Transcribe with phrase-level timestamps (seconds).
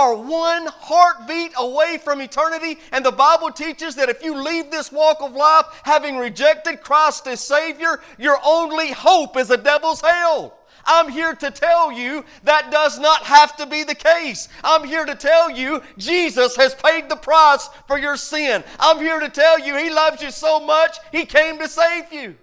[0.00, 4.90] are one heartbeat away from eternity, and the Bible teaches that if you leave this
[4.90, 10.56] walk of life having rejected Christ as Savior, your only hope is a devil's hell.
[10.86, 14.48] I'm here to tell you that does not have to be the case.
[14.64, 18.64] I'm here to tell you Jesus has paid the price for your sin.
[18.78, 22.36] I'm here to tell you He loves you so much, He came to save you.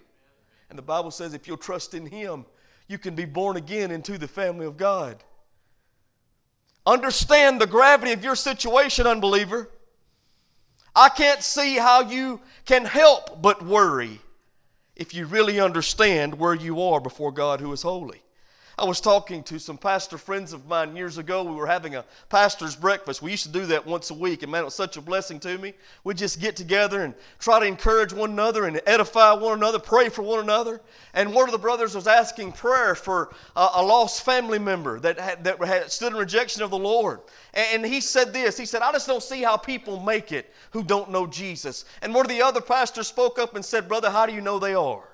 [0.70, 2.46] And the Bible says if you'll trust in Him,
[2.88, 5.24] you can be born again into the family of God.
[6.88, 9.70] Understand the gravity of your situation, unbeliever.
[10.96, 14.22] I can't see how you can help but worry
[14.96, 18.22] if you really understand where you are before God who is holy.
[18.80, 21.44] I was talking to some pastor friends of mine years ago.
[21.44, 23.24] We were having a pastor's breakfast.
[23.24, 25.40] We used to do that once a week, and man, it was such a blessing
[25.40, 25.74] to me.
[26.04, 30.10] We just get together and try to encourage one another and edify one another, pray
[30.10, 30.80] for one another.
[31.16, 35.20] And one of the brothers was asking prayer for a, a lost family member that
[35.20, 37.22] had, that had stood in rejection of the Lord.
[37.56, 40.54] And, and he said this He said, I just don't see how people make it
[40.70, 41.86] who don't know Jesus.
[42.04, 44.60] And one of the other pastors spoke up and said, Brother, how do you know
[44.60, 45.07] they are?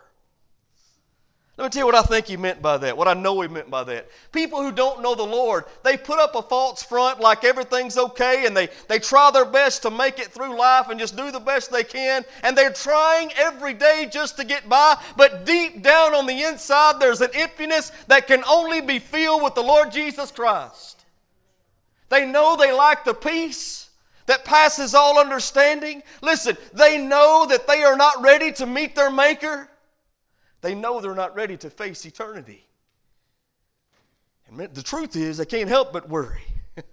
[1.56, 3.48] Let me tell you what I think he meant by that, what I know he
[3.48, 4.10] meant by that.
[4.32, 8.48] People who don't know the Lord, they put up a false front like everything's okay
[8.48, 11.40] and they, they try their best to make it through life and just do the
[11.40, 12.26] best they can.
[12.42, 17.00] And they're trying every day just to get by, but deep down on the inside,
[17.00, 21.06] there's an emptiness that can only be filled with the Lord Jesus Christ.
[22.10, 23.90] They know they lack the peace
[24.26, 26.02] that passes all understanding.
[26.24, 29.70] Listen, they know that they are not ready to meet their Maker.
[30.64, 32.66] They know they're not ready to face eternity.
[34.48, 36.42] And the truth is, they can't help but worry.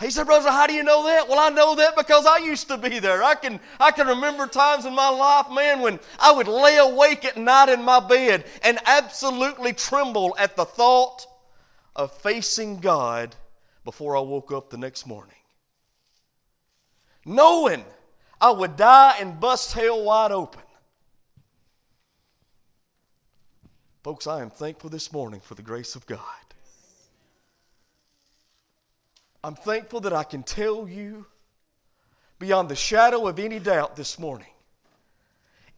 [0.00, 1.26] he said, Brother, how do you know that?
[1.26, 3.24] Well, I know that because I used to be there.
[3.24, 7.24] I can, I can remember times in my life, man, when I would lay awake
[7.24, 11.26] at night in my bed and absolutely tremble at the thought
[11.96, 13.34] of facing God
[13.86, 15.34] before I woke up the next morning.
[17.24, 17.86] Knowing
[18.38, 20.60] I would die and bust hell wide open.
[24.04, 26.20] Folks, I am thankful this morning for the grace of God.
[29.42, 31.24] I'm thankful that I can tell you
[32.38, 34.48] beyond the shadow of any doubt this morning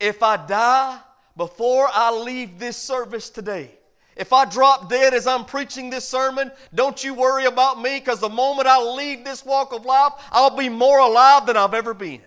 [0.01, 0.99] if I die
[1.37, 3.71] before I leave this service today,
[4.17, 8.19] if I drop dead as I'm preaching this sermon, don't you worry about me because
[8.19, 11.95] the moment I leave this walk of life, I'll be more alive than I've ever
[11.95, 12.23] been.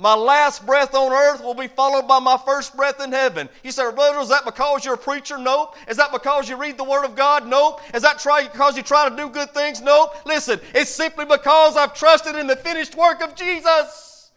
[0.00, 3.48] My last breath on earth will be followed by my first breath in heaven.
[3.64, 5.36] You say, brother, is that because you're a preacher?
[5.36, 5.74] Nope.
[5.88, 7.48] Is that because you read the Word of God?
[7.48, 7.80] Nope.
[7.92, 9.80] Is that try, because you try to do good things?
[9.80, 10.14] Nope.
[10.24, 14.30] Listen, it's simply because I've trusted in the finished work of Jesus.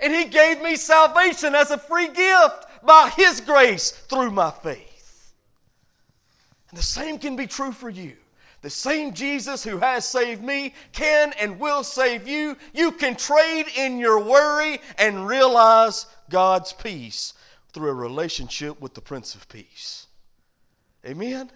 [0.00, 5.34] And He gave me salvation as a free gift by His grace through my faith.
[6.70, 8.16] And the same can be true for you.
[8.60, 12.56] The same Jesus who has saved me can and will save you.
[12.74, 17.34] You can trade in your worry and realize God's peace
[17.72, 20.06] through a relationship with the Prince of Peace.
[21.06, 21.50] Amen?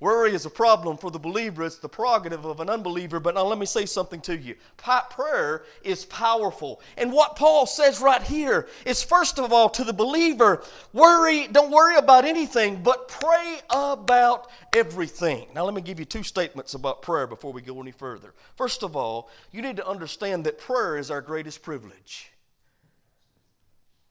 [0.00, 3.18] Worry is a problem for the believer, it's the prerogative of an unbeliever.
[3.18, 4.54] But now let me say something to you.
[4.76, 6.80] Prayer is powerful.
[6.96, 11.72] And what Paul says right here is first of all to the believer, worry, don't
[11.72, 15.48] worry about anything, but pray about everything.
[15.52, 18.34] Now let me give you two statements about prayer before we go any further.
[18.54, 22.30] First of all, you need to understand that prayer is our greatest privilege.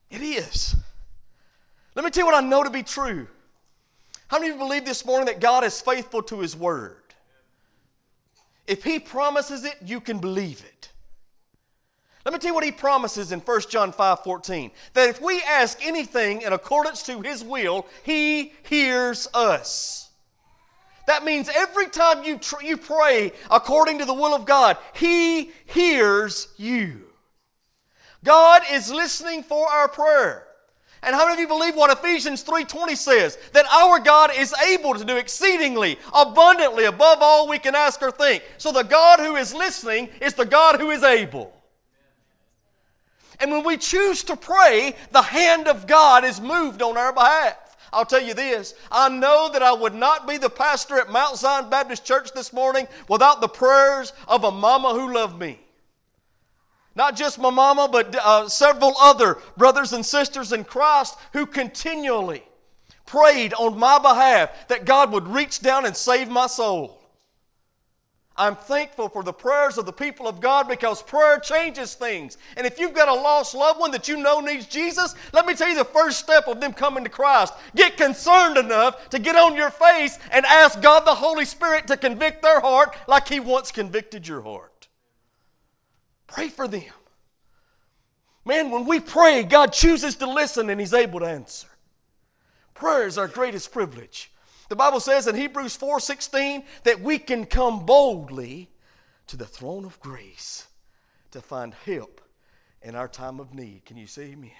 [0.09, 0.76] It is.
[1.96, 3.28] Let me tell you what I know to be true.
[4.28, 6.98] How many of you believe this morning that God is faithful to His Word?
[8.66, 10.92] If He promises it, you can believe it.
[12.26, 14.72] Let me tell you what He promises in 1 John 5 14.
[14.94, 20.10] That if we ask anything in accordance to His will, He hears us.
[21.08, 25.52] That means every time you, tr- you pray according to the will of God, He
[25.68, 27.04] hears you.
[28.26, 30.47] God is listening for our prayer.
[31.03, 33.38] And how many of you believe what Ephesians 3:20 says?
[33.53, 38.11] That our God is able to do exceedingly abundantly above all we can ask or
[38.11, 38.44] think.
[38.58, 41.53] So the God who is listening is the God who is able.
[43.40, 47.78] And when we choose to pray, the hand of God is moved on our behalf.
[47.94, 51.38] I'll tell you this I know that I would not be the pastor at Mount
[51.38, 55.59] Zion Baptist Church this morning without the prayers of a mama who loved me.
[56.97, 62.41] Not just my mama, but uh, several other brothers and sisters in Christ who continually
[63.05, 66.99] prayed on my behalf that God would reach down and save my soul.
[68.35, 72.40] I'm thankful for the prayers of the people of God because prayer changes things.
[72.55, 75.53] And if you've got a lost loved one that you know needs Jesus, let me
[75.53, 77.53] tell you the first step of them coming to Christ.
[77.76, 81.97] Get concerned enough to get on your face and ask God the Holy Spirit to
[81.97, 84.77] convict their heart like He once convicted your heart.
[86.28, 86.84] Pray for them.
[88.46, 91.68] Man, when we pray, God chooses to listen and He's able to answer.
[92.74, 94.32] Prayer is our greatest privilege.
[94.70, 98.70] The Bible says in Hebrews 4:16 that we can come boldly
[99.28, 100.68] to the throne of grace
[101.32, 102.22] to find help
[102.82, 103.85] in our time of need.
[103.85, 104.52] Can you say amen?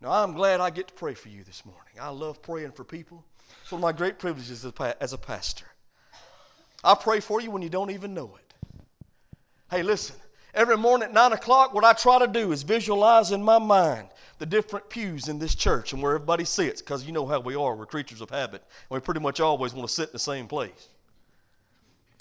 [0.00, 1.94] Now, I'm glad I get to pray for you this morning.
[1.98, 3.24] I love praying for people.
[3.62, 4.64] It's one of my great privileges
[5.00, 5.66] as a pastor.
[6.82, 8.43] I pray for you when you don't even know it.
[9.70, 10.16] Hey, listen,
[10.52, 14.08] every morning at 9 o'clock, what I try to do is visualize in my mind
[14.38, 17.54] the different pews in this church and where everybody sits, because you know how we
[17.54, 17.74] are.
[17.74, 18.62] We're creatures of habit.
[18.90, 20.88] And We pretty much always want to sit in the same place.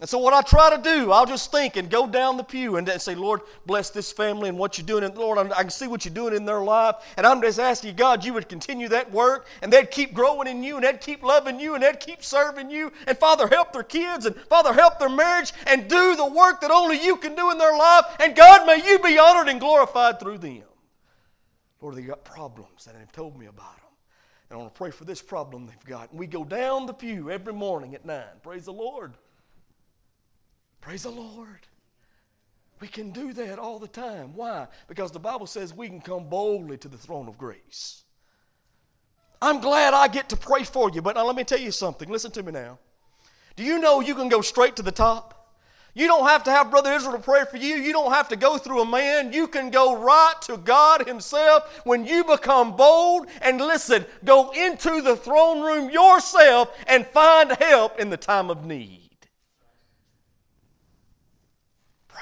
[0.01, 2.77] And so, what I try to do, I'll just think and go down the pew
[2.77, 5.03] and say, Lord, bless this family and what you're doing.
[5.03, 6.95] And Lord, I can see what you're doing in their life.
[7.15, 10.47] And I'm just asking you, God, you would continue that work and they'd keep growing
[10.47, 12.91] in you and they'd keep loving you and they'd keep serving you.
[13.05, 16.71] And Father, help their kids and Father, help their marriage and do the work that
[16.71, 18.05] only you can do in their life.
[18.19, 20.63] And God, may you be honored and glorified through them.
[21.81, 23.91] Lord, they've got problems and they've told me about them.
[24.49, 26.09] And I want to pray for this problem they've got.
[26.09, 28.23] And we go down the pew every morning at 9.
[28.41, 29.13] Praise the Lord.
[30.83, 31.65] Praise the Lord.
[32.81, 34.35] We can do that all the time.
[34.35, 34.67] Why?
[34.89, 38.03] Because the Bible says we can come boldly to the throne of grace.
[39.41, 42.09] I'm glad I get to pray for you, but now let me tell you something.
[42.09, 42.79] Listen to me now.
[43.55, 45.55] Do you know you can go straight to the top?
[45.93, 47.75] You don't have to have Brother Israel to pray for you.
[47.75, 49.31] You don't have to go through a man.
[49.31, 55.01] You can go right to God Himself when you become bold and listen, go into
[55.01, 59.02] the throne room yourself and find help in the time of need.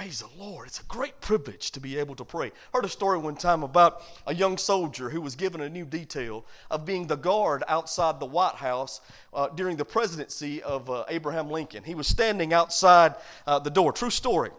[0.02, 0.66] Praise the Lord.
[0.66, 2.48] It's a great privilege to be able to pray.
[2.48, 5.86] I heard a story one time about a young soldier who was given a new
[5.86, 9.02] detail of being the guard outside the White House
[9.32, 11.84] uh, during the presidency of uh, Abraham Lincoln.
[11.84, 13.14] He was standing outside
[13.46, 13.94] uh, the door.
[13.94, 14.50] True story.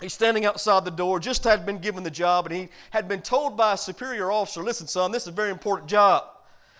[0.00, 3.22] He's standing outside the door, just had been given the job, and he had been
[3.22, 6.26] told by a superior officer listen, son, this is a very important job.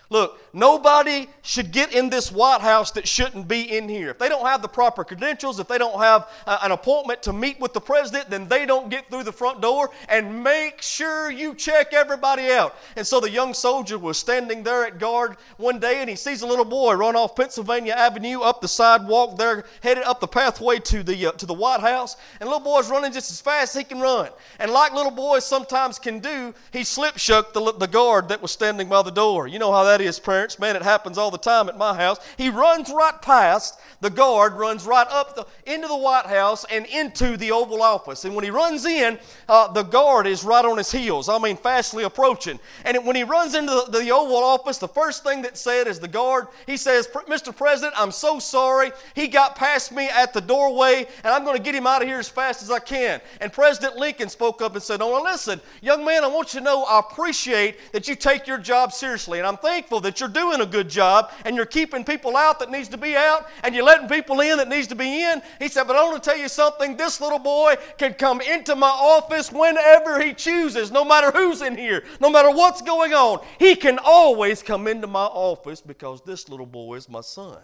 [0.09, 4.11] Look, nobody should get in this White House that shouldn't be in here.
[4.11, 7.33] If they don't have the proper credentials, if they don't have uh, an appointment to
[7.33, 9.91] meet with the president, then they don't get through the front door.
[10.07, 12.77] And make sure you check everybody out.
[12.95, 16.41] And so the young soldier was standing there at guard one day and he sees
[16.41, 20.79] a little boy run off Pennsylvania Avenue up the sidewalk there, headed up the pathway
[20.79, 22.15] to the, uh, to the White House.
[22.39, 24.29] And little boy's running just as fast as he can run.
[24.59, 28.51] And like little boys sometimes can do, he slip shook the, the guard that was
[28.51, 29.49] standing by the door.
[29.49, 30.59] You know how that that is, parents.
[30.59, 32.19] Man, it happens all the time at my house.
[32.37, 36.85] He runs right past the guard, runs right up the, into the White House and
[36.85, 38.25] into the Oval Office.
[38.25, 39.17] And when he runs in,
[39.49, 41.29] uh, the guard is right on his heels.
[41.29, 42.59] I mean, fastly approaching.
[42.85, 45.99] And when he runs into the, the Oval Office, the first thing that said is
[45.99, 47.55] the guard, he says, Mr.
[47.55, 48.91] President, I'm so sorry.
[49.15, 52.07] He got past me at the doorway, and I'm going to get him out of
[52.07, 53.19] here as fast as I can.
[53.41, 56.63] And President Lincoln spoke up and said, Oh, listen, young man, I want you to
[56.63, 59.39] know I appreciate that you take your job seriously.
[59.39, 62.69] And I'm thankful that you're doing a good job and you're keeping people out that
[62.69, 65.41] needs to be out and you're letting people in that needs to be in.
[65.59, 66.97] He said, But I want to tell you something.
[66.97, 71.77] This little boy can come into my office whenever he chooses, no matter who's in
[71.77, 73.45] here, no matter what's going on.
[73.59, 77.59] He can always come into my office because this little boy is my son.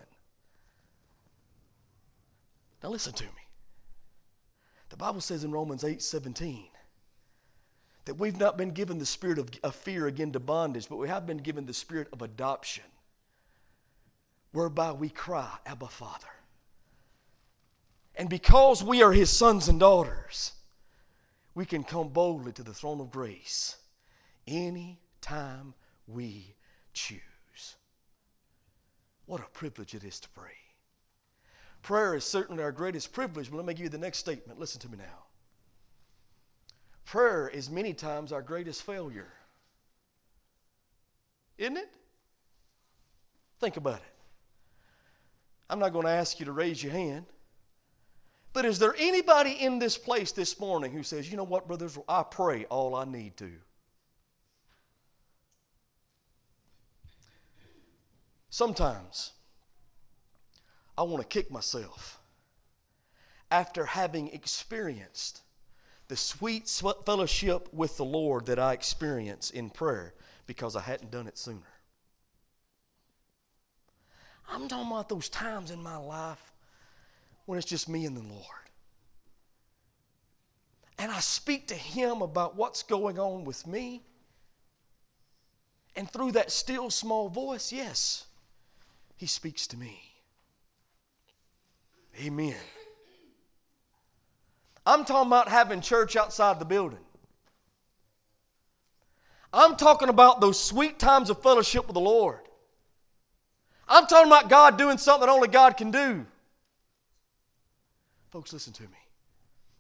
[2.82, 3.30] Now listen to me.
[4.90, 6.66] The Bible says in Romans 8 17,
[8.06, 11.08] that we've not been given the spirit of, of fear again to bondage, but we
[11.08, 12.84] have been given the spirit of adoption,
[14.52, 16.28] whereby we cry, Abba, Father.
[18.16, 20.52] And because we are his sons and daughters,
[21.56, 23.78] we can come boldly to the throne of grace
[24.48, 25.74] any time
[26.08, 26.56] we
[26.94, 27.22] choose.
[29.26, 30.52] What a privilege it is to pray.
[31.82, 34.60] Prayer is certainly our greatest privilege, but let me give you the next statement.
[34.60, 35.23] Listen to me now.
[37.06, 39.28] Prayer is many times our greatest failure.
[41.58, 41.90] Isn't it?
[43.60, 44.14] Think about it.
[45.70, 47.26] I'm not going to ask you to raise your hand.
[48.52, 51.98] But is there anybody in this place this morning who says, you know what, brothers,
[52.08, 53.52] I pray all I need to?
[58.50, 59.32] Sometimes
[60.96, 62.20] I want to kick myself
[63.50, 65.43] after having experienced
[66.14, 66.70] the sweet
[67.08, 70.14] fellowship with the Lord that I experience in prayer
[70.46, 71.74] because I hadn't done it sooner.
[74.48, 76.54] I'm talking about those times in my life
[77.48, 78.46] when it's just me and the Lord.
[81.00, 84.04] And I speak to Him about what's going on with me.
[85.96, 88.28] And through that still small voice, yes,
[89.18, 90.00] He speaks to me.
[92.24, 92.54] Amen.
[94.86, 97.00] I'm talking about having church outside the building.
[99.54, 102.40] I'm talking about those sweet times of fellowship with the Lord.
[103.88, 106.26] I'm talking about God doing something only God can do.
[108.32, 108.90] Folks, listen to me.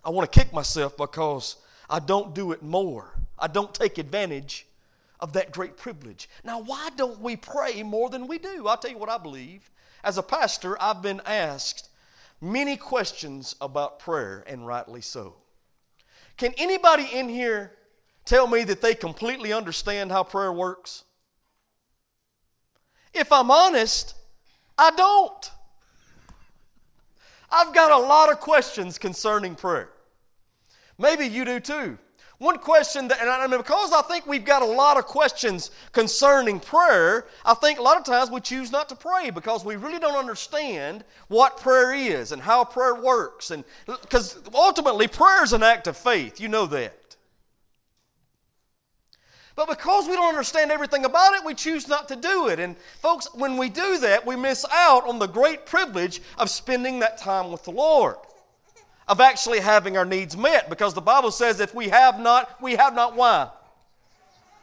[0.06, 1.56] I want to kick myself because
[1.90, 3.14] I don't do it more.
[3.40, 4.68] I don't take advantage
[5.20, 6.30] of that great privilege.
[6.44, 8.68] Now, why don't we pray more than we do?
[8.68, 9.72] I'll tell you what I believe.
[10.04, 11.90] As a pastor, I've been asked
[12.44, 15.36] many questions about prayer, and rightly so.
[16.38, 17.72] Can anybody in here
[18.26, 21.06] tell me that they completely understand how prayer works?
[23.14, 24.16] If I'm honest,
[24.78, 25.52] I don't.
[27.50, 29.90] I've got a lot of questions concerning prayer.
[30.98, 31.98] Maybe you do too.
[32.44, 35.72] One question that, and I mean, because I think we've got a lot of questions
[35.94, 39.78] concerning prayer, I think a lot of times we choose not to pray because we
[39.78, 43.52] really don't understand what prayer is and how prayer works.
[43.52, 46.42] And because ultimately, prayer is an act of faith.
[46.42, 47.16] You know that.
[49.56, 52.60] But because we don't understand everything about it, we choose not to do it.
[52.60, 57.00] And folks, when we do that, we miss out on the great privilege of spending
[57.00, 58.18] that time with the Lord
[59.08, 62.76] of actually having our needs met because the Bible says if we have not, we
[62.76, 63.50] have not why?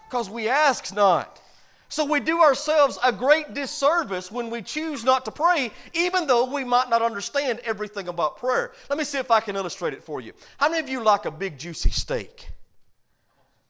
[0.08, 1.40] Because we ask not.
[1.88, 6.44] So we do ourselves a great disservice when we choose not to pray, even though
[6.52, 8.70] we might not understand everything about prayer.
[8.88, 10.32] Let me see if I can illustrate it for you.
[10.56, 12.48] How many of you like a big juicy steak?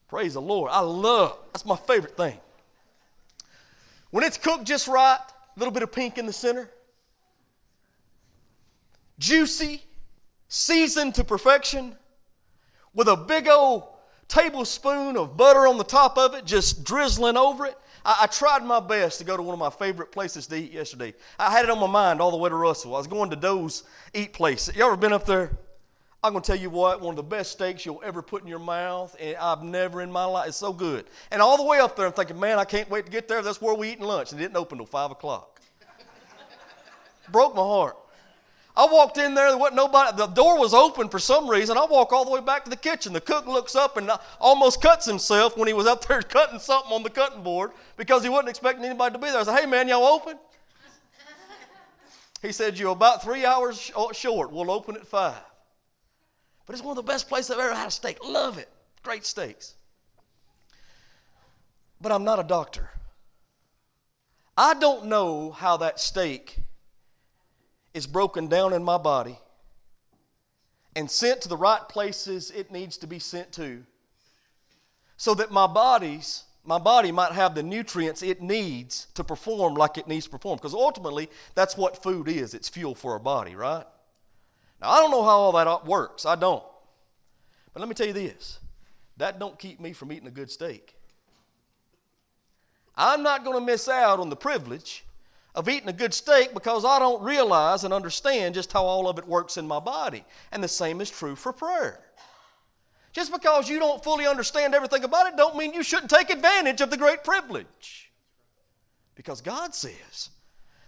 [0.06, 0.70] Praise the Lord.
[0.70, 2.36] I love, that's my favorite thing.
[4.10, 6.68] When it's cooked just right, a little bit of pink in the center,
[9.18, 9.82] juicy,
[10.50, 11.96] seasoned to perfection,
[12.92, 13.84] with a big old
[14.28, 17.78] tablespoon of butter on the top of it, just drizzling over it.
[18.04, 20.72] I, I, tried my best to go to one of my favorite places to eat
[20.72, 21.14] yesterday.
[21.38, 22.94] I had it on my mind all the way to Russell.
[22.94, 24.74] I was going to Doe's Eat Place.
[24.74, 25.56] Y'all ever been up there?
[26.22, 28.48] I'm going to tell you what, one of the best steaks you'll ever put in
[28.48, 30.48] your mouth, and I've never in my life.
[30.48, 31.06] It's so good.
[31.30, 33.40] And all the way up there, I'm thinking, man, I can't wait to get there.
[33.40, 34.32] That's where we eating lunch.
[34.32, 35.60] And it didn't open till 5 o'clock.
[37.30, 37.96] Broke my heart.
[38.80, 41.76] I walked in there, there wasn't nobody, the door was open for some reason.
[41.76, 43.12] I walk all the way back to the kitchen.
[43.12, 44.10] The cook looks up and
[44.40, 48.22] almost cuts himself when he was up there cutting something on the cutting board because
[48.22, 49.40] he wasn't expecting anybody to be there.
[49.40, 50.38] I said, hey man, y'all open?
[52.40, 54.50] He said, you're about three hours uh, short.
[54.50, 55.36] We'll open at five.
[56.64, 58.24] But it's one of the best places I've ever had a steak.
[58.24, 58.70] Love it.
[59.02, 59.74] Great steaks.
[62.00, 62.88] But I'm not a doctor.
[64.56, 66.60] I don't know how that steak
[67.94, 69.38] is broken down in my body
[70.96, 73.82] and sent to the right places it needs to be sent to
[75.16, 79.96] so that my body's my body might have the nutrients it needs to perform like
[79.96, 80.56] it needs to perform.
[80.56, 82.52] Because ultimately that's what food is.
[82.52, 83.84] It's fuel for our body right?
[84.80, 86.26] Now i don't know how all that works.
[86.26, 86.64] I don't.
[87.72, 88.58] But let me tell you this.
[89.16, 90.94] That don't keep me from eating a good steak.
[92.96, 95.04] I'm not going to miss out on the privilege
[95.54, 99.18] of eating a good steak because I don't realize and understand just how all of
[99.18, 100.24] it works in my body.
[100.52, 102.00] And the same is true for prayer.
[103.12, 106.80] Just because you don't fully understand everything about it don't mean you shouldn't take advantage
[106.80, 108.12] of the great privilege.
[109.16, 110.30] Because God says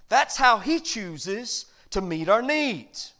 [0.08, 3.14] that's how he chooses to meet our needs.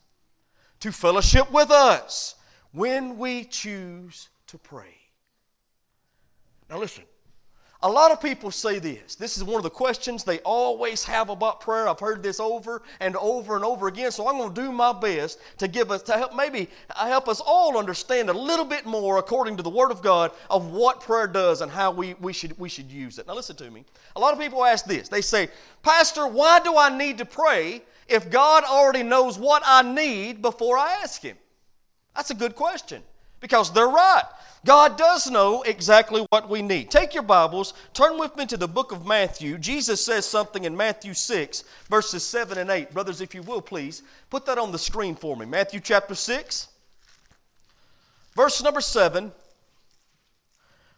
[0.80, 2.34] To fellowship with us
[2.72, 4.94] when we choose to pray.
[6.68, 7.04] Now listen,
[7.84, 9.16] a lot of people say this.
[9.16, 11.88] This is one of the questions they always have about prayer.
[11.88, 14.92] I've heard this over and over and over again, so I'm going to do my
[14.92, 19.18] best to give us to help maybe help us all understand a little bit more
[19.18, 22.56] according to the Word of God of what prayer does and how we, we should
[22.58, 23.26] we should use it.
[23.26, 23.84] Now listen to me.
[24.14, 25.08] A lot of people ask this.
[25.08, 25.48] They say,
[25.82, 30.78] "Pastor, why do I need to pray if God already knows what I need before
[30.78, 31.36] I ask him?"
[32.14, 33.02] That's a good question
[33.40, 34.24] because they're right.
[34.64, 36.90] God does know exactly what we need.
[36.90, 39.58] Take your Bibles, turn with me to the book of Matthew.
[39.58, 42.92] Jesus says something in Matthew 6, verses 7 and 8.
[42.92, 45.46] Brothers, if you will, please put that on the screen for me.
[45.46, 46.68] Matthew chapter 6,
[48.36, 49.32] verse number 7,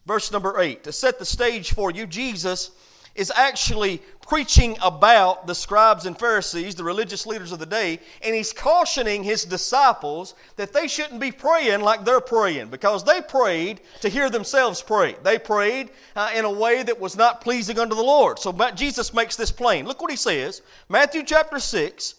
[0.05, 0.85] verse number 8.
[0.85, 2.71] To set the stage for you, Jesus
[3.15, 8.35] is actually preaching about the scribes and Pharisees, the religious leaders of the day, and
[8.35, 13.81] he's cautioning his disciples that they shouldn't be praying like they're praying because they prayed
[14.01, 15.15] to hear themselves pray.
[15.23, 18.39] They prayed uh, in a way that was not pleasing unto the Lord.
[18.39, 19.87] So Jesus makes this plain.
[19.87, 22.15] Look what he says Matthew chapter 6,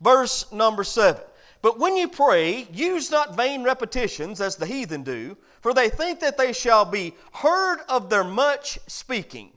[0.00, 1.22] verse number 7.
[1.62, 6.20] But when you pray, use not vain repetitions as the heathen do, for they think
[6.20, 9.50] that they shall be heard of their much speaking.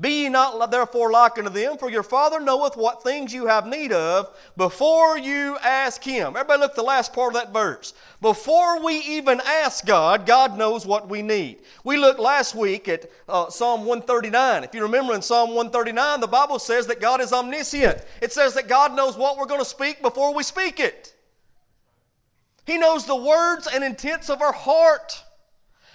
[0.00, 3.64] Be ye not therefore like unto them, for your Father knoweth what things you have
[3.64, 6.28] need of before you ask Him.
[6.36, 7.94] Everybody look at the last part of that verse.
[8.20, 11.60] Before we even ask God, God knows what we need.
[11.84, 14.64] We looked last week at uh, Psalm 139.
[14.64, 18.04] If you remember in Psalm 139, the Bible says that God is omniscient.
[18.20, 21.14] It says that God knows what we're going to speak before we speak it.
[22.66, 25.22] He knows the words and intents of our heart.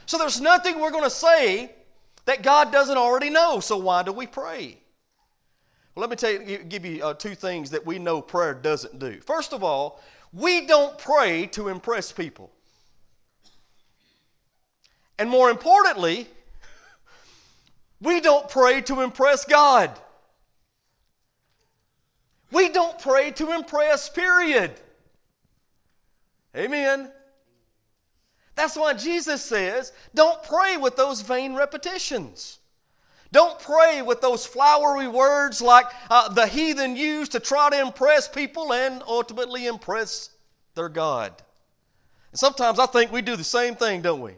[0.06, 1.72] So there's nothing we're going to say
[2.30, 3.60] that God doesn't already know.
[3.60, 4.78] So why do we pray?
[5.96, 9.00] Well, let me tell you, give you uh, two things that we know prayer doesn't
[9.00, 9.20] do.
[9.22, 10.00] First of all,
[10.32, 12.52] we don't pray to impress people.
[15.18, 16.28] And more importantly,
[18.00, 20.00] we don't pray to impress God.
[22.52, 24.80] We don't pray to impress, period.
[26.56, 27.12] Amen.
[28.60, 32.60] That's why Jesus says, don't pray with those vain repetitions.
[33.32, 38.28] Don't pray with those flowery words like uh, the heathen use to try to impress
[38.28, 40.32] people and ultimately impress
[40.76, 41.32] their God.
[42.34, 44.34] And sometimes I think we do the same thing, don't we?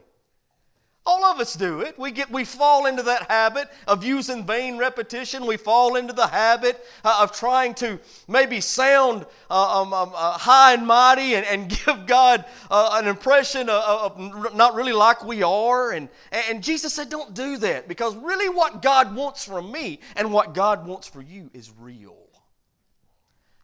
[1.04, 1.98] All of us do it.
[1.98, 5.46] We, get, we fall into that habit of using vain repetition.
[5.46, 10.38] We fall into the habit uh, of trying to maybe sound uh, um, um, uh,
[10.38, 15.24] high and mighty and, and give God uh, an impression of, of, not really like
[15.24, 15.90] we are.
[15.90, 20.32] And, and Jesus said, Don't do that because really what God wants from me and
[20.32, 22.14] what God wants for you is real.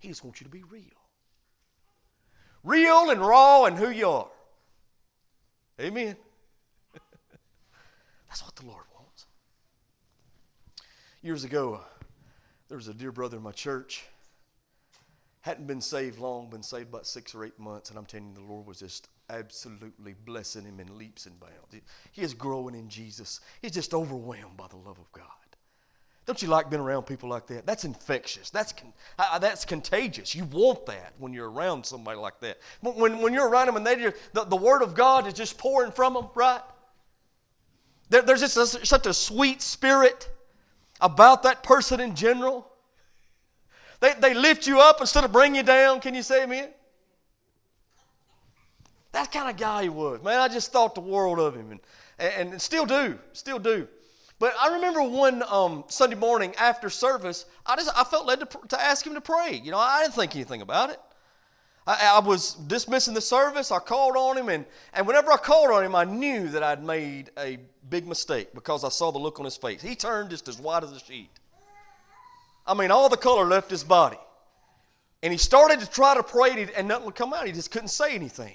[0.00, 0.82] He just wants you to be real.
[2.64, 4.28] Real and raw and who you are.
[5.80, 6.16] Amen.
[8.28, 9.26] That's what the Lord wants.
[11.22, 12.04] Years ago, uh,
[12.68, 14.04] there was a dear brother in my church.
[15.40, 18.34] Hadn't been saved long, been saved about six or eight months, and I'm telling you,
[18.34, 21.84] the Lord was just absolutely blessing him in leaps and bounds.
[22.12, 23.40] He is growing in Jesus.
[23.62, 25.24] He's just overwhelmed by the love of God.
[26.26, 27.64] Don't you like being around people like that?
[27.64, 28.50] That's infectious.
[28.50, 30.34] That's, con- uh, that's contagious.
[30.34, 32.58] You want that when you're around somebody like that.
[32.82, 33.94] When, when you're around them and they
[34.34, 36.60] the, the Word of God is just pouring from them, right?
[38.10, 40.28] There, there's just a, such a sweet spirit
[41.00, 42.70] about that person in general.
[44.00, 46.00] They, they lift you up instead of bring you down.
[46.00, 46.70] Can you say amen?
[49.12, 50.22] That kind of guy he was.
[50.22, 51.80] Man, I just thought the world of him and,
[52.18, 53.18] and, and still do.
[53.32, 53.88] Still do.
[54.38, 58.48] But I remember one um, Sunday morning after service, I just I felt led to,
[58.68, 59.60] to ask him to pray.
[59.64, 61.00] You know, I didn't think anything about it.
[61.88, 63.72] I, I, was dismissing the service.
[63.72, 66.84] I called on him, and, and whenever I called on him, I knew that I'd
[66.84, 69.80] made a big mistake because I saw the look on his face.
[69.80, 71.30] He turned just as white as a sheet.
[72.66, 74.18] I mean, all the color left his body.
[75.22, 77.46] And he started to try to pray, and nothing would come out.
[77.46, 78.54] He just couldn't say anything.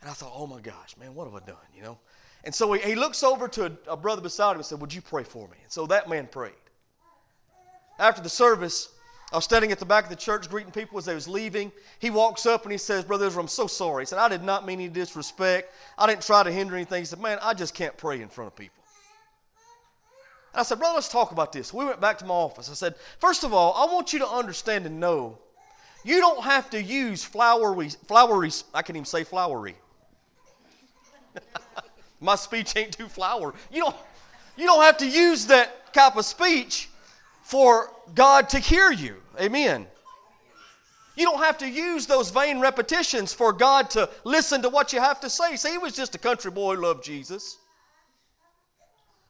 [0.00, 1.98] And I thought, oh my gosh, man, what have I done, you know?
[2.44, 4.94] And so he, he looks over to a, a brother beside him and said, Would
[4.94, 5.58] you pray for me?
[5.62, 6.54] And so that man prayed.
[7.98, 8.88] After the service,
[9.32, 11.70] I was standing at the back of the church greeting people as they was leaving.
[12.00, 14.02] He walks up and he says, Brother I'm so sorry.
[14.02, 15.72] He said, I did not mean any disrespect.
[15.96, 17.02] I didn't try to hinder anything.
[17.02, 18.82] He said, Man, I just can't pray in front of people.
[20.52, 21.72] And I said, Brother, let's talk about this.
[21.72, 22.68] We went back to my office.
[22.68, 25.38] I said, First of all, I want you to understand and know
[26.02, 29.76] you don't have to use flowery, flowery, I can't even say flowery.
[32.20, 33.54] my speech ain't too flowery.
[33.70, 33.96] You don't,
[34.56, 36.89] you don't have to use that type of speech
[37.50, 39.16] for God to hear you.
[39.40, 39.88] Amen.
[41.16, 45.00] You don't have to use those vain repetitions for God to listen to what you
[45.00, 45.56] have to say.
[45.56, 47.58] See, he was just a country boy who loved Jesus.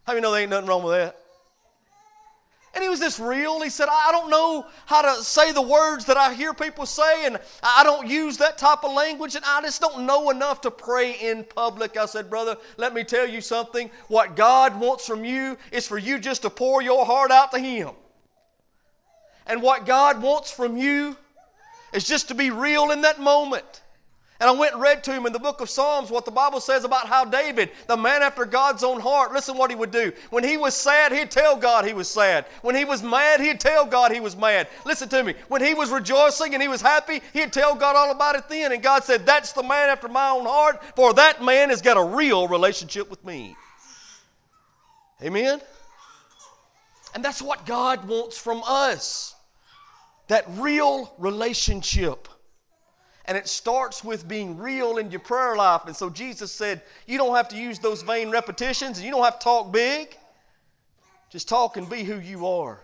[0.07, 1.17] How you know there ain't nothing wrong with that?
[2.75, 3.63] And he was this real.
[3.63, 7.25] He said, I don't know how to say the words that I hear people say,
[7.25, 10.71] and I don't use that type of language, and I just don't know enough to
[10.71, 11.97] pray in public.
[11.97, 13.91] I said, Brother, let me tell you something.
[14.09, 17.59] What God wants from you is for you just to pour your heart out to
[17.59, 17.91] Him.
[19.51, 21.17] And what God wants from you
[21.93, 23.83] is just to be real in that moment.
[24.39, 26.61] And I went and read to him in the book of Psalms what the Bible
[26.61, 30.13] says about how David, the man after God's own heart, listen what he would do.
[30.31, 32.47] When he was sad, he'd tell God he was sad.
[32.63, 34.69] When he was mad, he'd tell God he was mad.
[34.87, 35.35] Listen to me.
[35.49, 38.71] When he was rejoicing and he was happy, he'd tell God all about it then.
[38.71, 41.97] And God said, That's the man after my own heart, for that man has got
[41.97, 43.57] a real relationship with me.
[45.23, 45.61] Amen?
[47.15, 49.35] And that's what God wants from us
[50.31, 52.29] that real relationship.
[53.25, 55.83] And it starts with being real in your prayer life.
[55.87, 59.25] And so Jesus said, You don't have to use those vain repetitions and you don't
[59.25, 60.17] have to talk big.
[61.31, 62.81] Just talk and be who you are.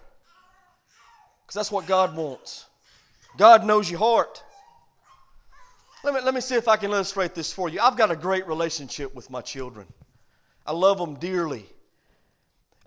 [1.42, 2.66] Because that's what God wants.
[3.36, 4.42] God knows your heart.
[6.02, 7.78] Let me, let me see if I can illustrate this for you.
[7.80, 9.86] I've got a great relationship with my children,
[10.66, 11.66] I love them dearly.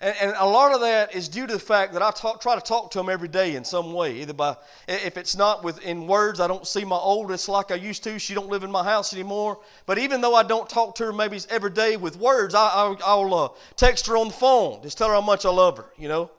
[0.01, 2.55] And, and a lot of that is due to the fact that I talk, try
[2.55, 4.21] to talk to them every day in some way.
[4.21, 4.55] Either by,
[4.87, 8.17] if it's not with, in words, I don't see my oldest like I used to.
[8.17, 9.59] She don't live in my house anymore.
[9.85, 13.33] But even though I don't talk to her maybe every day with words, I, will
[13.33, 14.81] uh, text her on the phone.
[14.83, 16.31] Just tell her how much I love her, you know.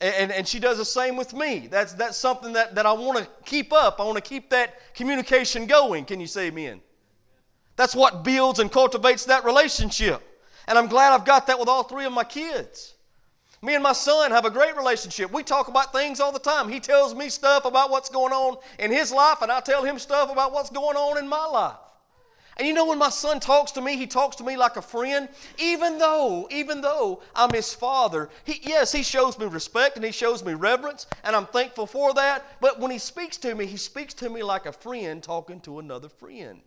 [0.00, 1.68] And, and, and she does the same with me.
[1.70, 4.00] That's, that's something that, that I want to keep up.
[4.00, 6.06] I want to keep that communication going.
[6.06, 6.80] Can you say amen?
[7.76, 10.22] That's what builds and cultivates that relationship.
[10.66, 12.94] And I'm glad I've got that with all three of my kids.
[13.62, 15.30] Me and my son have a great relationship.
[15.32, 16.68] We talk about things all the time.
[16.68, 19.98] He tells me stuff about what's going on in his life, and I tell him
[19.98, 21.76] stuff about what's going on in my life.
[22.56, 24.82] And you know, when my son talks to me, he talks to me like a
[24.82, 28.28] friend, even though, even though I'm his father.
[28.44, 32.12] He, yes, he shows me respect and he shows me reverence, and I'm thankful for
[32.14, 32.60] that.
[32.60, 35.78] But when he speaks to me, he speaks to me like a friend talking to
[35.78, 36.60] another friend.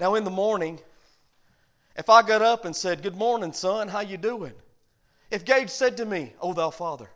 [0.00, 0.80] Now, in the morning,
[1.98, 4.52] if I got up and said, Good morning, son, how you doing?
[5.32, 7.10] If Gage said to me, Oh, thou father,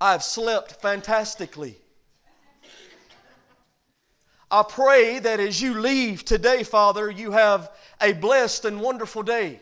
[0.00, 1.78] I've slept fantastically.
[4.50, 9.60] I pray that as you leave today, Father, you have a blessed and wonderful day.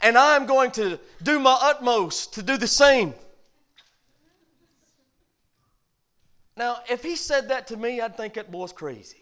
[0.00, 3.14] And I'm going to do my utmost to do the same.
[6.56, 9.16] Now, if he said that to me, I'd think that boy's crazy.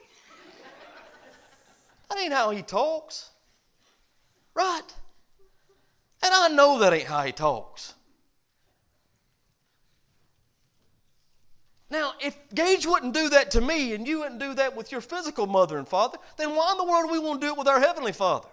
[2.09, 3.31] that ain't how he talks.
[4.55, 4.83] Right?
[6.23, 7.95] And I know that ain't how he talks.
[11.93, 15.03] Now, if Gage wouldn't do that to me and you wouldn't do that with your
[15.03, 17.59] physical mother and father, then why in the world do we want to do it
[17.59, 18.49] with our heavenly father?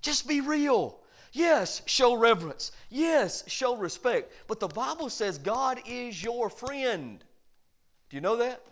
[0.00, 0.98] Just be real.
[1.32, 2.72] Yes, show reverence.
[2.90, 4.32] Yes, show respect.
[4.46, 7.24] But the Bible says God is your friend.
[8.10, 8.62] Do you know that?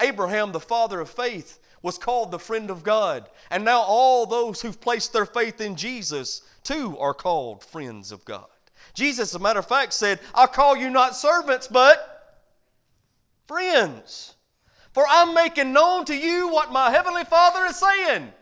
[0.00, 3.28] Abraham, the father of faith, was called the friend of God.
[3.50, 8.24] And now all those who've placed their faith in Jesus, too, are called friends of
[8.24, 8.46] God.
[8.94, 12.44] Jesus, as a matter of fact, said, I call you not servants, but
[13.46, 14.34] friends.
[14.92, 18.32] For I'm making known to you what my heavenly Father is saying.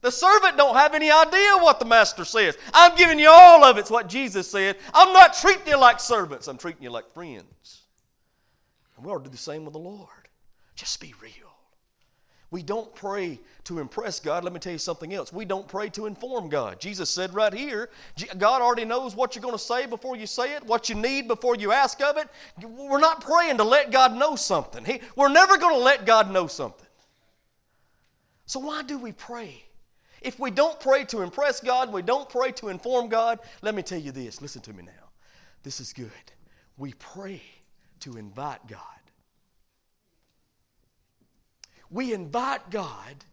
[0.00, 2.56] The servant don't have any idea what the master says.
[2.72, 3.80] I'm giving you all of it.
[3.80, 4.76] It's what Jesus said.
[4.94, 6.46] I'm not treating you like servants.
[6.46, 7.82] I'm treating you like friends.
[8.96, 10.08] And we ought to do the same with the Lord.
[10.76, 11.32] Just be real.
[12.50, 14.42] We don't pray to impress God.
[14.42, 15.32] Let me tell you something else.
[15.32, 16.80] We don't pray to inform God.
[16.80, 17.90] Jesus said right here,
[18.38, 21.28] God already knows what you're going to say before you say it, what you need
[21.28, 22.28] before you ask of it.
[22.62, 25.00] We're not praying to let God know something.
[25.14, 26.86] We're never going to let God know something.
[28.46, 29.64] So why do we pray?
[30.20, 33.82] If we don't pray to impress God, we don't pray to inform God, let me
[33.82, 34.42] tell you this.
[34.42, 35.08] Listen to me now.
[35.62, 36.10] This is good.
[36.76, 37.42] We pray
[38.00, 38.80] to invite God.
[41.90, 43.24] We invite God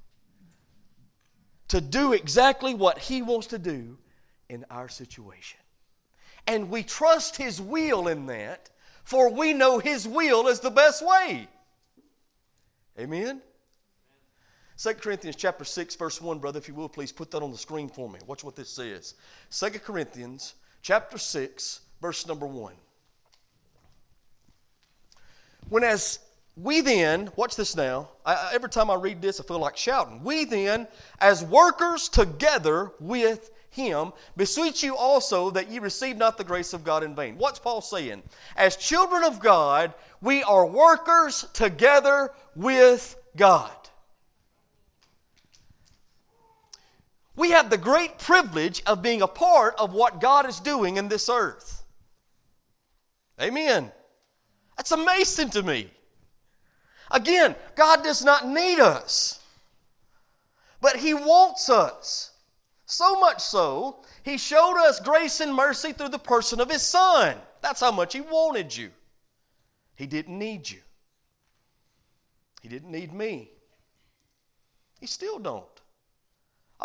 [1.67, 3.97] to do exactly what He wants to do
[4.49, 5.59] in our situation.
[6.47, 8.69] And we trust His will in that,
[9.03, 11.47] for we know His will is the best way.
[12.99, 13.41] Amen?
[14.77, 17.57] 2 Corinthians chapter 6, verse 1, brother, if you will, please put that on the
[17.57, 18.19] screen for me.
[18.27, 19.15] Watch what this says.
[19.51, 22.73] 2 Corinthians chapter 6, verse number 1.
[25.69, 26.19] When as
[26.57, 30.23] we then, watch this now, I, every time I read this, I feel like shouting.
[30.23, 30.87] We then,
[31.19, 36.83] as workers together with him, beseech you also that ye receive not the grace of
[36.83, 37.37] God in vain.
[37.37, 38.23] What's Paul saying?
[38.55, 43.71] As children of God, we are workers together with God.
[47.35, 51.09] We have the great privilege of being a part of what God is doing in
[51.09, 51.83] this earth.
[53.41, 53.91] Amen.
[54.77, 55.89] That's amazing to me.
[57.11, 59.39] Again, God does not need us,
[60.81, 62.31] but He wants us.
[62.85, 67.37] So much so, He showed us grace and mercy through the person of His Son.
[67.61, 68.91] That's how much He wanted you.
[69.95, 70.81] He didn't need you,
[72.61, 73.51] He didn't need me.
[74.99, 75.74] He still don't.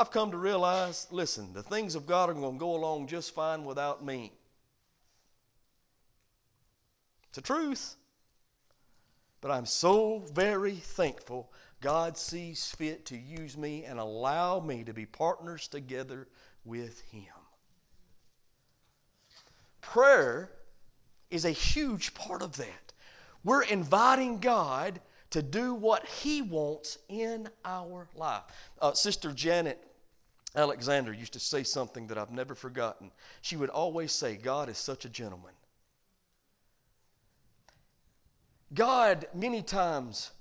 [0.01, 3.35] I've come to realize listen, the things of God are going to go along just
[3.35, 4.33] fine without me.
[7.29, 7.97] It's the truth.
[9.43, 14.95] But I'm so very thankful God sees fit to use me and allow me to
[14.95, 16.29] be partners together
[16.65, 17.25] with Him.
[19.83, 20.51] Prayer
[21.31, 22.95] is a huge part of that.
[23.45, 28.45] We're inviting God to do what He wants in our life.
[28.81, 29.90] Uh, Sister Janet
[30.55, 33.13] Alexander used to say something that I've never forgotten.
[33.41, 35.53] She would always say, God is such a gentleman.
[38.75, 40.33] God, many times,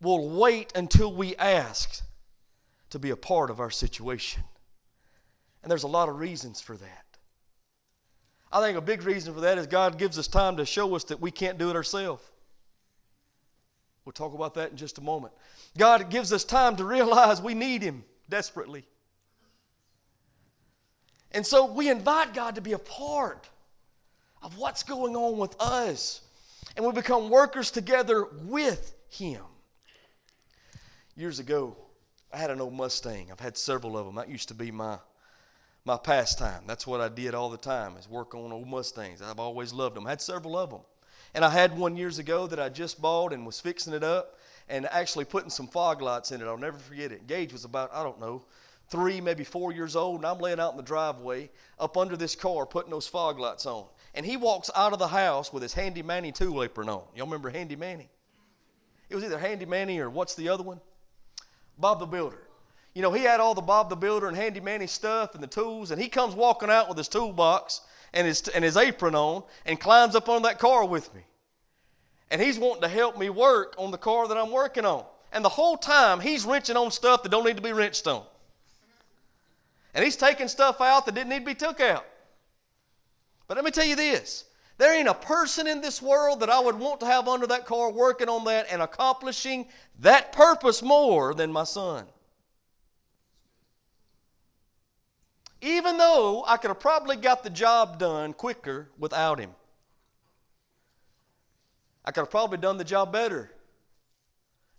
[0.00, 2.02] will wait until we ask
[2.90, 4.42] to be a part of our situation.
[5.62, 7.04] And there's a lot of reasons for that.
[8.52, 11.04] I think a big reason for that is God gives us time to show us
[11.04, 12.22] that we can't do it ourselves.
[14.04, 15.32] We'll talk about that in just a moment.
[15.78, 18.84] God gives us time to realize we need Him desperately.
[21.32, 23.48] And so we invite God to be a part
[24.42, 26.20] of what's going on with us.
[26.76, 29.42] And we become workers together with Him.
[31.16, 31.76] Years ago,
[32.32, 33.30] I had an old Mustang.
[33.30, 34.14] I've had several of them.
[34.14, 34.98] That used to be my,
[35.84, 36.64] my pastime.
[36.66, 39.20] That's what I did all the time, is work on old Mustangs.
[39.20, 40.06] I've always loved them.
[40.06, 40.80] I had several of them.
[41.34, 44.38] And I had one years ago that I just bought and was fixing it up
[44.68, 46.44] and actually putting some fog lights in it.
[46.46, 47.26] I'll never forget it.
[47.26, 48.44] Gage was about, I don't know,
[48.92, 52.36] three, maybe four years old, and I'm laying out in the driveway up under this
[52.36, 53.86] car putting those fog lights on.
[54.14, 57.02] And he walks out of the house with his Handy Manny tool apron on.
[57.16, 58.10] Y'all remember Handy Manny?
[59.08, 60.78] It was either Handy Manny or what's the other one?
[61.78, 62.46] Bob the Builder.
[62.94, 65.48] You know, he had all the Bob the Builder and Handy Manny stuff and the
[65.48, 67.80] tools, and he comes walking out with his toolbox
[68.12, 71.22] and his, and his apron on and climbs up on that car with me.
[72.30, 75.06] And he's wanting to help me work on the car that I'm working on.
[75.32, 78.24] And the whole time, he's wrenching on stuff that don't need to be wrenched on.
[79.94, 82.06] And he's taking stuff out that didn't need to be took out.
[83.46, 84.44] But let me tell you this
[84.78, 87.66] there ain't a person in this world that I would want to have under that
[87.66, 89.68] car working on that and accomplishing
[90.00, 92.06] that purpose more than my son.
[95.60, 99.50] Even though I could have probably got the job done quicker without him.
[102.04, 103.52] I could have probably done the job better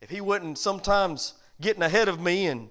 [0.01, 2.69] if he wasn't sometimes getting ahead of me and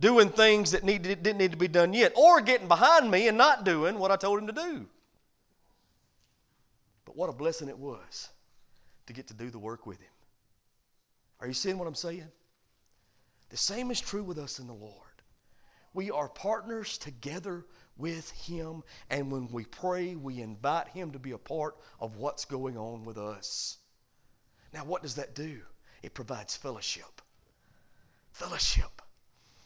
[0.00, 3.64] doing things that didn't need to be done yet, or getting behind me and not
[3.64, 4.86] doing what I told him to do.
[7.04, 8.28] But what a blessing it was
[9.06, 10.08] to get to do the work with him.
[11.40, 12.28] Are you seeing what I'm saying?
[13.48, 14.94] The same is true with us in the Lord.
[15.94, 17.64] We are partners together
[17.96, 22.44] with Him, and when we pray, we invite Him to be a part of what's
[22.44, 23.78] going on with us.
[24.72, 25.60] Now, what does that do?
[26.02, 27.22] It provides fellowship.
[28.32, 29.02] Fellowship.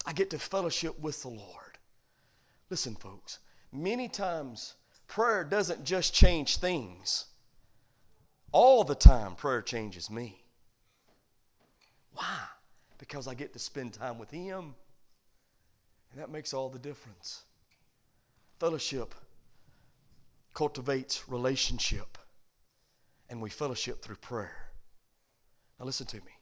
[0.05, 1.79] I get to fellowship with the Lord.
[2.71, 3.39] Listen, folks,
[3.73, 4.75] many times
[5.07, 7.27] prayer doesn't just change things,
[8.53, 10.43] all the time, prayer changes me.
[12.15, 12.39] Why?
[12.99, 14.75] Because I get to spend time with Him.
[16.13, 17.43] And that makes all the difference.
[18.61, 19.15] Fellowship
[20.53, 22.19] cultivates relationship,
[23.31, 24.69] and we fellowship through prayer.
[25.81, 26.33] Now, listen to me.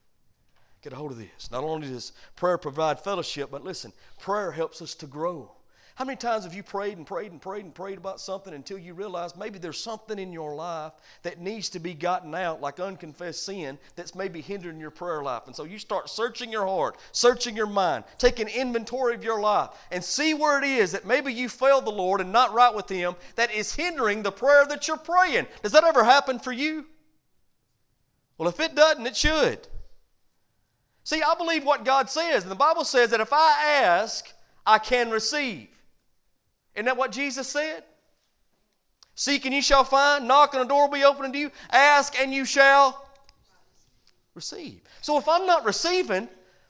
[0.83, 1.51] Get a hold of this.
[1.51, 5.53] Not only does prayer provide fellowship, but listen, prayer helps us to grow.
[6.01, 8.79] How many times have you prayed and prayed and prayed and prayed about something until
[8.79, 10.93] you realize maybe there's something in your life
[11.25, 15.43] that needs to be gotten out, like unconfessed sin, that's maybe hindering your prayer life?
[15.45, 19.69] And so you start searching your heart, searching your mind, taking inventory of your life,
[19.91, 22.89] and see where it is that maybe you failed the Lord and not right with
[22.89, 25.47] Him that is hindering the prayer that you're praying.
[25.63, 26.87] Does that ever happen for you?
[28.39, 29.69] Well, if it doesn't, it should.
[31.05, 34.33] See, I believe what God says, and the Bible says that if I ask,
[34.67, 35.69] I can receive.
[36.75, 37.85] Isn't that what Jesus said?
[39.15, 42.19] Seek and you shall find, knock and the door will be opened to you, ask
[42.19, 43.07] and you shall
[44.35, 44.81] receive.
[45.01, 46.29] So if I'm not receiving,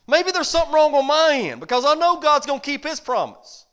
[0.08, 2.98] maybe there's something wrong on my end because I know God's going to keep His
[2.98, 3.66] promise.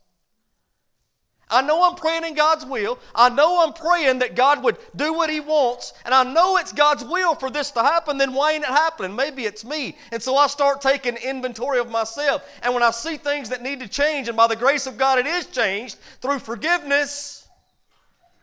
[1.49, 2.99] I know I'm praying in God's will.
[3.15, 5.93] I know I'm praying that God would do what He wants.
[6.03, 8.17] And I know it's God's will for this to happen.
[8.17, 9.15] Then why ain't it happening?
[9.15, 9.97] Maybe it's me.
[10.12, 12.43] And so I start taking inventory of myself.
[12.63, 15.19] And when I see things that need to change, and by the grace of God
[15.19, 17.47] it is changed through forgiveness,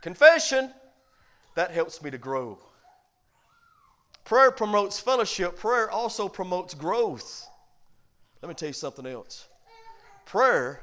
[0.00, 0.70] confession,
[1.56, 2.58] that helps me to grow.
[4.24, 7.46] Prayer promotes fellowship, prayer also promotes growth.
[8.40, 9.46] Let me tell you something else.
[10.24, 10.80] Prayer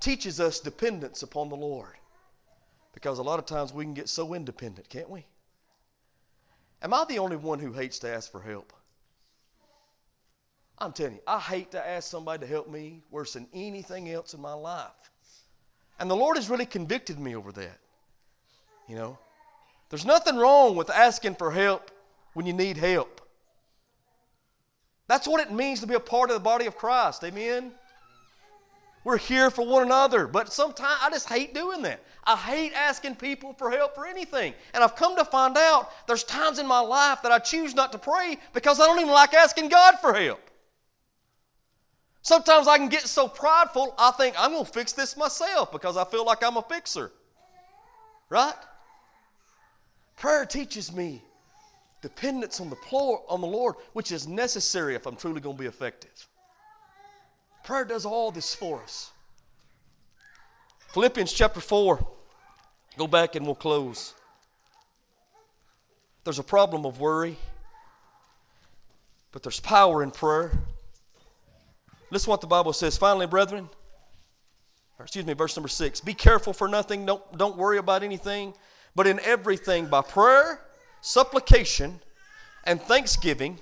[0.00, 1.94] teaches us dependence upon the Lord.
[2.94, 5.26] Because a lot of times we can get so independent, can't we?
[6.82, 8.72] Am I the only one who hates to ask for help?
[10.78, 14.34] I'm telling you, I hate to ask somebody to help me worse than anything else
[14.34, 15.10] in my life.
[15.98, 17.78] And the Lord has really convicted me over that.
[18.88, 19.18] You know,
[19.90, 21.90] there's nothing wrong with asking for help
[22.34, 23.20] when you need help.
[25.08, 27.24] That's what it means to be a part of the body of Christ.
[27.24, 27.72] Amen?
[29.04, 30.26] We're here for one another.
[30.26, 32.02] But sometimes I just hate doing that.
[32.24, 34.54] I hate asking people for help for anything.
[34.74, 37.92] And I've come to find out there's times in my life that I choose not
[37.92, 40.40] to pray because I don't even like asking God for help.
[42.20, 45.96] Sometimes I can get so prideful, I think I'm going to fix this myself because
[45.96, 47.10] I feel like I'm a fixer.
[48.28, 48.52] Right?
[50.16, 51.22] Prayer teaches me
[52.02, 55.68] dependence on the, on the Lord, which is necessary if I'm truly going to be
[55.68, 56.27] effective.
[57.68, 59.10] Prayer does all this for us.
[60.94, 61.98] Philippians chapter 4.
[62.96, 64.14] Go back and we'll close.
[66.24, 67.36] There's a problem of worry,
[69.32, 70.50] but there's power in prayer.
[72.10, 72.96] Listen to what the Bible says.
[72.96, 73.68] Finally, brethren,
[74.98, 76.00] or excuse me, verse number six.
[76.00, 77.04] Be careful for nothing.
[77.04, 78.54] Don't, don't worry about anything,
[78.94, 80.62] but in everything by prayer,
[81.02, 82.00] supplication,
[82.64, 83.60] and thanksgiving,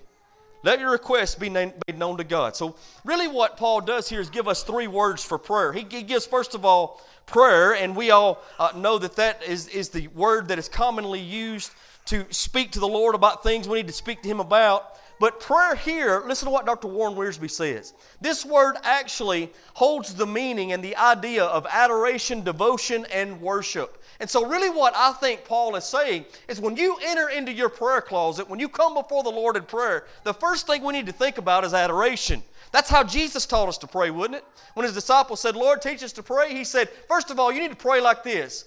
[0.67, 2.57] let your requests be made known to God.
[2.57, 2.75] So,
[3.05, 5.73] really, what Paul does here is give us three words for prayer.
[5.73, 9.91] He, gives, first of all, prayer, and we all uh, know that that is, is
[9.91, 11.71] the word that is commonly used
[12.07, 14.99] to speak to the Lord about things we need to speak to Him about.
[15.19, 16.89] But prayer here, listen to what Dr.
[16.89, 17.95] Warren Wiersbe says.
[18.21, 24.03] This word actually holds the meaning and the idea of adoration, devotion, and worship.
[24.21, 27.69] And so, really, what I think Paul is saying is when you enter into your
[27.69, 31.07] prayer closet, when you come before the Lord in prayer, the first thing we need
[31.07, 32.43] to think about is adoration.
[32.73, 34.45] That's how Jesus taught us to pray, wouldn't it?
[34.75, 37.61] When his disciples said, Lord, teach us to pray, he said, First of all, you
[37.61, 38.67] need to pray like this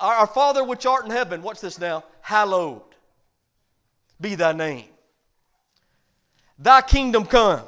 [0.00, 2.82] Our Father which art in heaven, watch this now, hallowed
[4.20, 4.86] be thy name.
[6.58, 7.62] Thy kingdom come,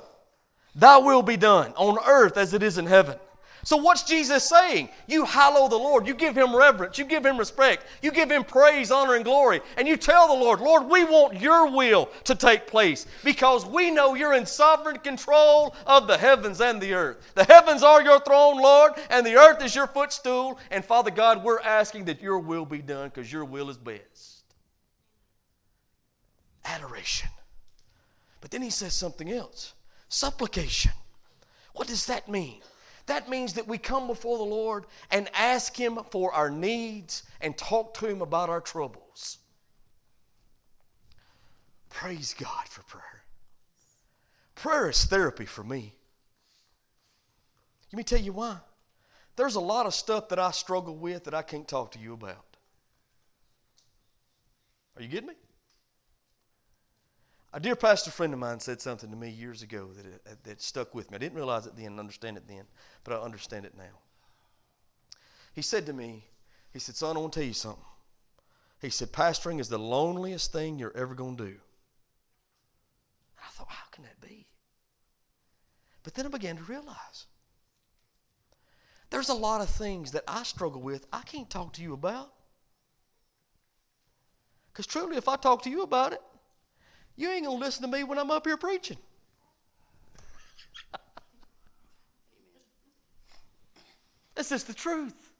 [0.74, 3.16] thy will be done on earth as it is in heaven.
[3.62, 4.88] So, what's Jesus saying?
[5.06, 6.06] You hallow the Lord.
[6.06, 6.98] You give him reverence.
[6.98, 7.84] You give him respect.
[8.00, 9.60] You give him praise, honor, and glory.
[9.76, 13.90] And you tell the Lord, Lord, we want your will to take place because we
[13.90, 17.32] know you're in sovereign control of the heavens and the earth.
[17.34, 20.58] The heavens are your throne, Lord, and the earth is your footstool.
[20.70, 24.44] And Father God, we're asking that your will be done because your will is best.
[26.64, 27.28] Adoration.
[28.40, 29.74] But then he says something else
[30.08, 30.92] supplication.
[31.72, 32.60] What does that mean?
[33.06, 37.56] That means that we come before the Lord and ask Him for our needs and
[37.56, 39.38] talk to Him about our troubles.
[41.88, 43.24] Praise God for prayer.
[44.54, 45.94] Prayer is therapy for me.
[47.92, 48.58] Let me tell you why.
[49.36, 52.12] There's a lot of stuff that I struggle with that I can't talk to you
[52.12, 52.56] about.
[54.96, 55.34] Are you getting me?
[57.52, 59.90] A dear pastor friend of mine said something to me years ago
[60.24, 61.16] that, that stuck with me.
[61.16, 62.64] I didn't realize it then and understand it then,
[63.02, 63.98] but I understand it now.
[65.52, 66.26] He said to me,
[66.72, 67.82] he said, Son, I want to tell you something.
[68.80, 71.56] He said, Pastoring is the loneliest thing you're ever going to do.
[73.44, 74.46] I thought, how can that be?
[76.04, 77.26] But then I began to realize
[79.10, 82.32] there's a lot of things that I struggle with I can't talk to you about.
[84.72, 86.22] Because truly, if I talk to you about it,
[87.16, 88.96] you ain't going to listen to me when I'm up here preaching.
[94.34, 95.32] That's just the truth.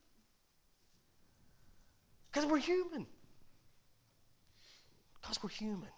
[2.31, 3.07] Because we're human.
[5.21, 5.89] Because we're human.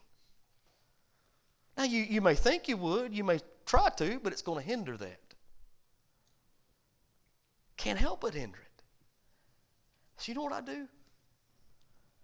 [1.76, 4.64] Now, you, you may think you would, you may try to, but it's going to
[4.64, 5.20] hinder that.
[7.76, 8.82] Can't help but hinder it.
[10.18, 10.86] So, you know what I do?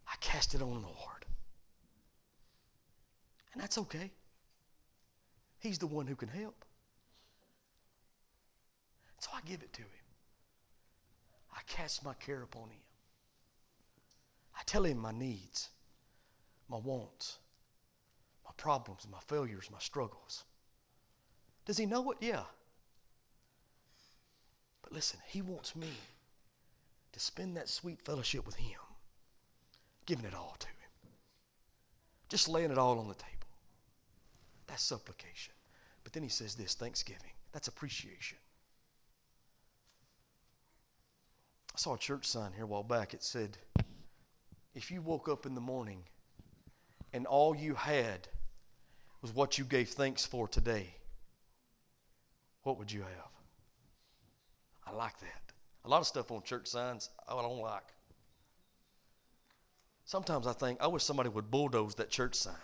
[0.06, 1.17] I cast it on the Lord.
[3.58, 4.12] And that's okay.
[5.58, 6.64] He's the one who can help.
[9.18, 9.88] So I give it to him.
[11.52, 12.78] I cast my care upon him.
[14.56, 15.70] I tell him my needs,
[16.68, 17.38] my wants,
[18.44, 20.44] my problems, my failures, my struggles.
[21.66, 22.18] Does he know it?
[22.20, 22.44] Yeah.
[24.82, 25.90] But listen, he wants me
[27.10, 28.78] to spend that sweet fellowship with him,
[30.06, 31.10] giving it all to him,
[32.28, 33.37] just laying it all on the table.
[34.68, 35.54] That's supplication.
[36.04, 37.32] But then he says this thanksgiving.
[37.52, 38.38] That's appreciation.
[41.74, 43.14] I saw a church sign here a while back.
[43.14, 43.58] It said,
[44.74, 46.02] If you woke up in the morning
[47.12, 48.28] and all you had
[49.22, 50.94] was what you gave thanks for today,
[52.62, 53.30] what would you have?
[54.86, 55.52] I like that.
[55.84, 57.94] A lot of stuff on church signs oh, I don't like.
[60.04, 62.54] Sometimes I think I wish somebody would bulldoze that church sign.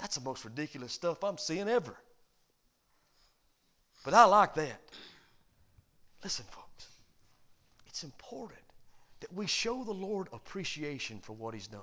[0.00, 1.94] That's the most ridiculous stuff I'm seeing ever.
[4.02, 4.80] But I like that.
[6.24, 6.88] Listen, folks,
[7.86, 8.60] it's important
[9.20, 11.80] that we show the Lord appreciation for what He's done.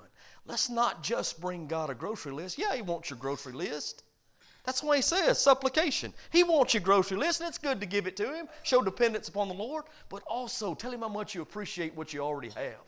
[0.47, 2.57] Let's not just bring God a grocery list.
[2.57, 4.03] Yeah, He wants your grocery list.
[4.63, 6.11] That's why He says supplication.
[6.31, 9.29] He wants your grocery list, and it's good to give it to Him, show dependence
[9.29, 12.83] upon the Lord, but also tell Him how much you appreciate what you already have,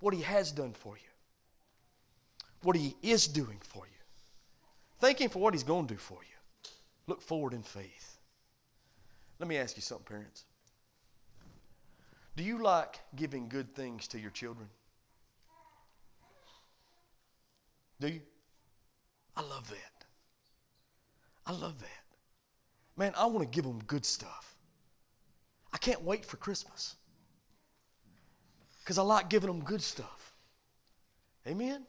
[0.00, 1.07] what He has done for you
[2.62, 3.92] what He is doing for you.
[5.00, 6.70] Thank Him for what He's going to do for you.
[7.06, 8.18] Look forward in faith.
[9.38, 10.44] Let me ask you something, parents.
[12.36, 14.68] Do you like giving good things to your children?
[18.00, 18.20] Do you?
[19.36, 20.04] I love that.
[21.46, 22.04] I love that.
[22.96, 24.56] Man, I want to give them good stuff.
[25.72, 26.96] I can't wait for Christmas
[28.80, 30.32] because I like giving them good stuff.
[31.46, 31.84] Amen?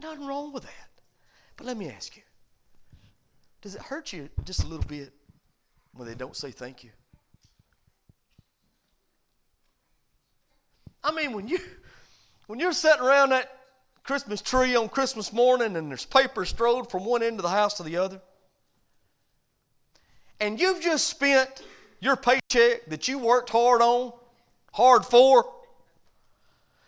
[0.00, 0.88] Nothing wrong with that.
[1.56, 2.22] But let me ask you
[3.60, 5.12] does it hurt you just a little bit
[5.92, 6.90] when they don't say thank you?
[11.04, 11.58] I mean, when you
[12.46, 13.56] when you're sitting around that
[14.02, 17.74] Christmas tree on Christmas morning and there's paper strode from one end of the house
[17.74, 18.20] to the other,
[20.40, 21.62] and you've just spent
[22.00, 24.12] your paycheck that you worked hard on,
[24.72, 25.44] hard for,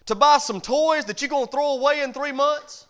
[0.06, 2.86] to buy some toys that you're going to throw away in three months,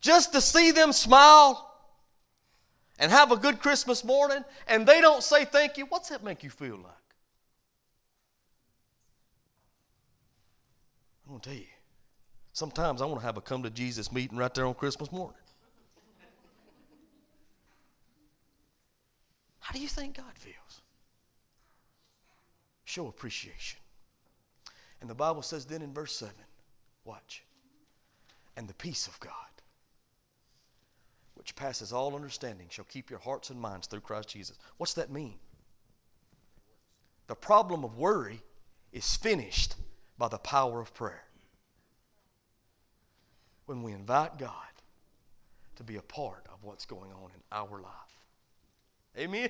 [0.00, 1.64] just to see them smile
[2.98, 6.42] and have a good Christmas morning, and they don't say thank you, what's that make
[6.42, 6.92] you feel like?
[11.26, 11.64] I'm going to tell you.
[12.52, 15.36] Sometimes I want to have a come to Jesus meeting right there on Christmas morning.
[19.60, 20.80] How do you think God feels?
[22.84, 23.78] Show appreciation.
[25.00, 26.34] And the Bible says then in verse 7,
[27.04, 27.44] watch,
[28.56, 29.32] and the peace of God,
[31.48, 34.58] which passes all understanding, shall keep your hearts and minds through Christ Jesus.
[34.76, 35.36] What's that mean?
[37.26, 38.42] The problem of worry
[38.92, 39.76] is finished
[40.18, 41.24] by the power of prayer.
[43.64, 44.52] When we invite God
[45.76, 47.92] to be a part of what's going on in our life.
[49.16, 49.48] Amen.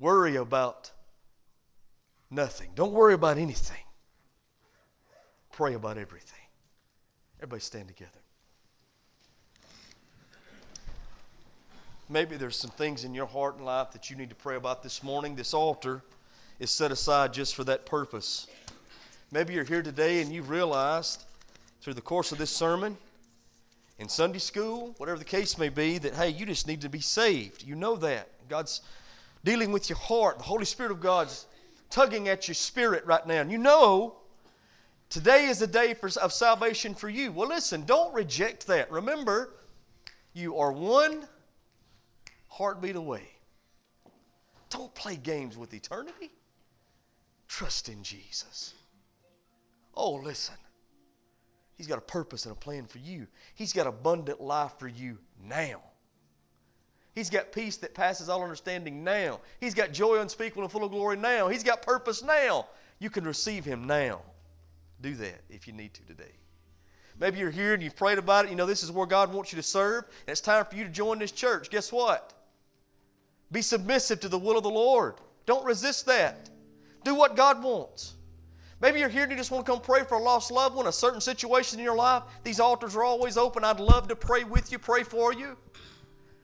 [0.00, 0.90] Worry about
[2.30, 2.70] nothing.
[2.74, 3.84] Don't worry about anything.
[5.52, 6.35] Pray about everything.
[7.38, 8.10] Everybody stand together.
[12.08, 14.82] Maybe there's some things in your heart and life that you need to pray about
[14.82, 15.34] this morning.
[15.34, 16.02] This altar
[16.60, 18.46] is set aside just for that purpose.
[19.32, 21.24] Maybe you're here today and you've realized
[21.82, 22.96] through the course of this sermon,
[23.98, 27.00] in Sunday school, whatever the case may be, that hey, you just need to be
[27.00, 27.62] saved.
[27.62, 28.28] You know that.
[28.48, 28.82] God's
[29.44, 30.38] dealing with your heart.
[30.38, 31.46] The Holy Spirit of God's
[31.88, 33.40] tugging at your spirit right now.
[33.40, 34.16] And you know
[35.10, 37.32] today is the day for, of salvation for you.
[37.32, 38.90] Well, listen, don't reject that.
[38.90, 39.54] Remember,
[40.32, 41.26] you are one
[42.48, 43.28] heartbeat away.
[44.70, 46.30] Don't play games with eternity.
[47.48, 48.74] Trust in Jesus.
[49.94, 50.56] Oh, listen.
[51.76, 53.26] He's got a purpose and a plan for you.
[53.54, 55.80] He's got abundant life for you now.
[57.14, 59.40] He's got peace that passes all understanding now.
[59.60, 61.48] He's got joy unspeakable and full of glory now.
[61.48, 62.66] He's got purpose now.
[62.98, 64.20] You can receive Him now.
[65.00, 66.32] Do that if you need to today.
[67.18, 68.50] Maybe you're here and you've prayed about it.
[68.50, 70.84] You know, this is where God wants you to serve, and it's time for you
[70.84, 71.70] to join this church.
[71.70, 72.34] Guess what?
[73.52, 75.14] Be submissive to the will of the Lord.
[75.46, 76.50] Don't resist that.
[77.04, 78.14] Do what God wants.
[78.80, 80.86] Maybe you're here and you just want to come pray for a lost loved one,
[80.86, 82.24] a certain situation in your life.
[82.44, 83.64] These altars are always open.
[83.64, 85.56] I'd love to pray with you, pray for you.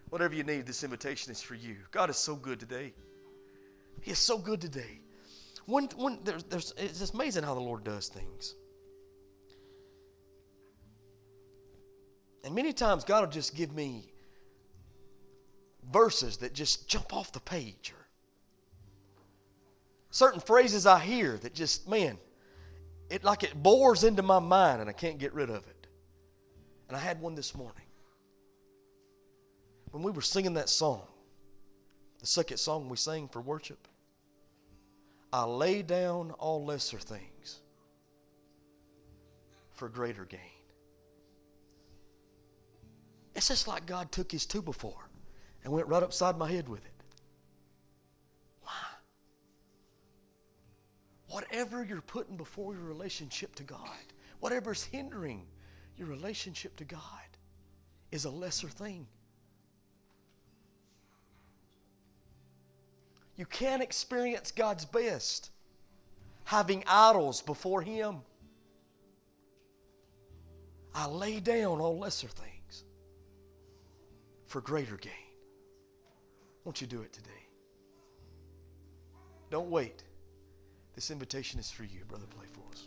[0.08, 1.76] Whatever you need, this invitation is for you.
[1.90, 2.94] God is so good today.
[4.00, 5.01] He is so good today.
[5.66, 8.54] When, when there's, there's, it's just amazing how the Lord does things.
[12.44, 14.12] And many times God will just give me
[15.92, 18.06] verses that just jump off the page or
[20.10, 22.18] certain phrases I hear that just, man,
[23.10, 25.86] it like it bores into my mind and I can't get rid of it.
[26.88, 27.84] And I had one this morning
[29.92, 31.02] when we were singing that song,
[32.20, 33.86] the second song we sang for worship,
[35.32, 37.60] I lay down all lesser things
[39.70, 40.40] for greater gain.
[43.34, 45.08] It's just like God took his two before
[45.64, 46.92] and went right upside my head with it.
[48.62, 48.72] Why?
[51.28, 53.80] Whatever you're putting before your relationship to God,
[54.40, 55.46] whatever's hindering
[55.96, 57.00] your relationship to God,
[58.10, 59.06] is a lesser thing.
[63.36, 65.50] You can't experience God's best
[66.44, 68.16] having idols before Him.
[70.94, 72.84] I lay down all lesser things
[74.46, 75.12] for greater gain.
[76.64, 77.30] Won't you do it today?
[79.50, 80.04] Don't wait.
[80.94, 82.26] This invitation is for you, brother.
[82.26, 82.86] Play for us.